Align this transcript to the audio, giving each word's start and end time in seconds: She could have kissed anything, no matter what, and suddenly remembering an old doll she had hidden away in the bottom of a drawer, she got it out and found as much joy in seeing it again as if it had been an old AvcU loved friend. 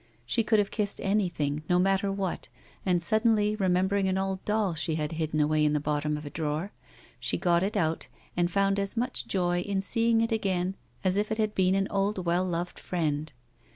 She 0.25 0.41
could 0.43 0.57
have 0.57 0.71
kissed 0.71 0.99
anything, 0.99 1.61
no 1.69 1.77
matter 1.77 2.11
what, 2.11 2.47
and 2.87 3.03
suddenly 3.03 3.55
remembering 3.55 4.07
an 4.09 4.17
old 4.17 4.43
doll 4.45 4.73
she 4.73 4.95
had 4.95 5.11
hidden 5.11 5.39
away 5.39 5.63
in 5.63 5.73
the 5.73 5.79
bottom 5.79 6.17
of 6.17 6.25
a 6.25 6.31
drawer, 6.31 6.71
she 7.19 7.37
got 7.37 7.61
it 7.61 7.77
out 7.77 8.07
and 8.35 8.49
found 8.49 8.79
as 8.79 8.97
much 8.97 9.27
joy 9.27 9.59
in 9.59 9.83
seeing 9.83 10.21
it 10.21 10.31
again 10.31 10.73
as 11.03 11.17
if 11.17 11.31
it 11.31 11.37
had 11.37 11.53
been 11.53 11.75
an 11.75 11.87
old 11.91 12.15
AvcU 12.17 12.49
loved 12.49 12.79
friend. 12.79 13.31